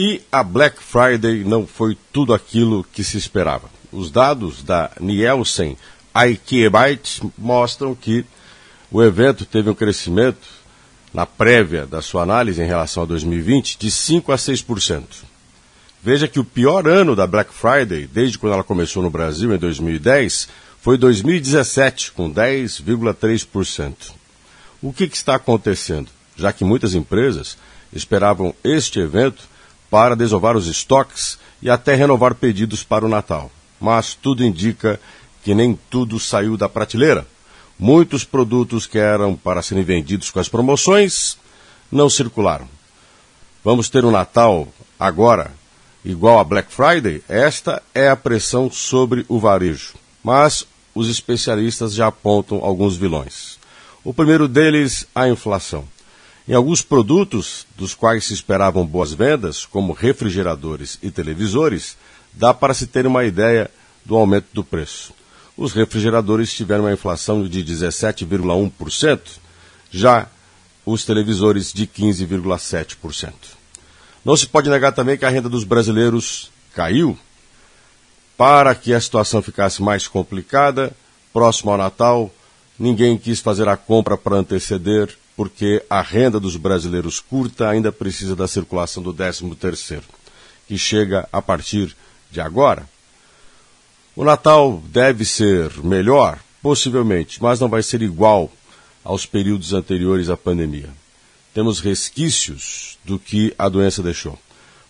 E 0.00 0.22
a 0.30 0.44
Black 0.44 0.80
Friday 0.80 1.42
não 1.42 1.66
foi 1.66 1.98
tudo 2.12 2.32
aquilo 2.32 2.86
que 2.92 3.02
se 3.02 3.18
esperava. 3.18 3.68
Os 3.90 4.12
dados 4.12 4.62
da 4.62 4.92
Nielsen 5.00 5.76
IKEA 6.14 6.70
mostram 7.36 7.96
que 7.96 8.24
o 8.92 9.02
evento 9.02 9.44
teve 9.44 9.68
um 9.68 9.74
crescimento 9.74 10.46
na 11.12 11.26
prévia 11.26 11.84
da 11.84 12.00
sua 12.00 12.22
análise 12.22 12.62
em 12.62 12.64
relação 12.64 13.02
a 13.02 13.06
2020 13.06 13.76
de 13.76 13.90
5 13.90 14.30
a 14.30 14.36
6%. 14.36 15.02
Veja 16.00 16.28
que 16.28 16.38
o 16.38 16.44
pior 16.44 16.86
ano 16.86 17.16
da 17.16 17.26
Black 17.26 17.52
Friday, 17.52 18.06
desde 18.06 18.38
quando 18.38 18.52
ela 18.52 18.62
começou 18.62 19.02
no 19.02 19.10
Brasil 19.10 19.52
em 19.52 19.58
2010, 19.58 20.48
foi 20.80 20.96
2017, 20.96 22.12
com 22.12 22.32
10,3%. 22.32 24.12
O 24.80 24.92
que, 24.92 25.08
que 25.08 25.16
está 25.16 25.34
acontecendo? 25.34 26.08
Já 26.36 26.52
que 26.52 26.62
muitas 26.62 26.94
empresas 26.94 27.58
esperavam 27.92 28.54
este 28.62 29.00
evento 29.00 29.57
para 29.90 30.14
desovar 30.14 30.56
os 30.56 30.66
estoques 30.66 31.38
e 31.62 31.70
até 31.70 31.94
renovar 31.94 32.34
pedidos 32.34 32.82
para 32.82 33.04
o 33.04 33.08
Natal. 33.08 33.50
Mas 33.80 34.14
tudo 34.14 34.44
indica 34.44 35.00
que 35.42 35.54
nem 35.54 35.78
tudo 35.88 36.18
saiu 36.18 36.56
da 36.56 36.68
prateleira. 36.68 37.26
Muitos 37.78 38.24
produtos 38.24 38.86
que 38.86 38.98
eram 38.98 39.36
para 39.36 39.62
serem 39.62 39.84
vendidos 39.84 40.30
com 40.30 40.40
as 40.40 40.48
promoções 40.48 41.38
não 41.90 42.10
circularam. 42.10 42.68
Vamos 43.64 43.88
ter 43.88 44.04
um 44.04 44.10
Natal 44.10 44.68
agora 44.98 45.52
igual 46.04 46.38
a 46.38 46.44
Black 46.44 46.72
Friday? 46.72 47.22
Esta 47.28 47.82
é 47.94 48.08
a 48.08 48.16
pressão 48.16 48.70
sobre 48.70 49.24
o 49.28 49.38
varejo. 49.38 49.94
Mas 50.22 50.66
os 50.94 51.08
especialistas 51.08 51.94
já 51.94 52.08
apontam 52.08 52.58
alguns 52.62 52.96
vilões. 52.96 53.58
O 54.02 54.12
primeiro 54.12 54.48
deles, 54.48 55.06
a 55.14 55.28
inflação. 55.28 55.84
Em 56.48 56.54
alguns 56.54 56.80
produtos, 56.80 57.66
dos 57.76 57.94
quais 57.94 58.24
se 58.24 58.32
esperavam 58.32 58.86
boas 58.86 59.12
vendas, 59.12 59.66
como 59.66 59.92
refrigeradores 59.92 60.98
e 61.02 61.10
televisores, 61.10 61.94
dá 62.32 62.54
para 62.54 62.72
se 62.72 62.86
ter 62.86 63.06
uma 63.06 63.26
ideia 63.26 63.70
do 64.02 64.16
aumento 64.16 64.46
do 64.54 64.64
preço. 64.64 65.12
Os 65.58 65.74
refrigeradores 65.74 66.54
tiveram 66.54 66.84
uma 66.84 66.92
inflação 66.94 67.46
de 67.46 67.62
17,1%, 67.62 69.20
já 69.90 70.26
os 70.86 71.04
televisores 71.04 71.70
de 71.70 71.86
15,7%. 71.86 73.32
Não 74.24 74.34
se 74.34 74.46
pode 74.46 74.70
negar 74.70 74.92
também 74.92 75.18
que 75.18 75.26
a 75.26 75.28
renda 75.28 75.50
dos 75.50 75.64
brasileiros 75.64 76.50
caiu. 76.74 77.18
Para 78.38 78.74
que 78.74 78.94
a 78.94 79.00
situação 79.00 79.42
ficasse 79.42 79.82
mais 79.82 80.08
complicada, 80.08 80.92
próximo 81.30 81.72
ao 81.72 81.76
Natal, 81.76 82.32
ninguém 82.78 83.18
quis 83.18 83.38
fazer 83.38 83.68
a 83.68 83.76
compra 83.76 84.16
para 84.16 84.36
anteceder 84.36 85.14
porque 85.38 85.84
a 85.88 86.02
renda 86.02 86.40
dos 86.40 86.56
brasileiros 86.56 87.20
curta 87.20 87.68
ainda 87.68 87.92
precisa 87.92 88.34
da 88.34 88.48
circulação 88.48 89.00
do 89.00 89.14
13 89.14 89.48
terceiro, 89.54 90.02
que 90.66 90.76
chega 90.76 91.28
a 91.32 91.40
partir 91.40 91.96
de 92.28 92.40
agora. 92.40 92.84
O 94.16 94.24
Natal 94.24 94.82
deve 94.86 95.24
ser 95.24 95.70
melhor, 95.84 96.40
possivelmente, 96.60 97.40
mas 97.40 97.60
não 97.60 97.68
vai 97.68 97.84
ser 97.84 98.02
igual 98.02 98.50
aos 99.04 99.26
períodos 99.26 99.72
anteriores 99.72 100.28
à 100.28 100.36
pandemia. 100.36 100.90
Temos 101.54 101.78
resquícios 101.78 102.98
do 103.04 103.16
que 103.16 103.54
a 103.56 103.68
doença 103.68 104.02
deixou, 104.02 104.36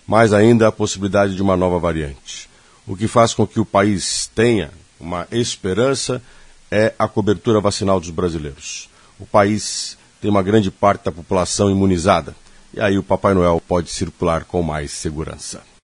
mas 0.06 0.32
ainda 0.32 0.66
a 0.66 0.72
possibilidade 0.72 1.36
de 1.36 1.42
uma 1.42 1.58
nova 1.58 1.78
variante. 1.78 2.48
O 2.86 2.96
que 2.96 3.06
faz 3.06 3.34
com 3.34 3.46
que 3.46 3.60
o 3.60 3.66
país 3.66 4.30
tenha 4.34 4.70
uma 4.98 5.28
esperança 5.30 6.22
é 6.70 6.94
a 6.98 7.06
cobertura 7.06 7.60
vacinal 7.60 8.00
dos 8.00 8.08
brasileiros. 8.08 8.88
O 9.20 9.26
país 9.26 9.98
tem 10.20 10.30
uma 10.30 10.42
grande 10.42 10.70
parte 10.70 11.04
da 11.04 11.12
população 11.12 11.70
imunizada. 11.70 12.34
E 12.74 12.80
aí 12.80 12.98
o 12.98 13.02
Papai 13.02 13.34
Noel 13.34 13.62
pode 13.66 13.90
circular 13.90 14.44
com 14.44 14.62
mais 14.62 14.90
segurança. 14.92 15.62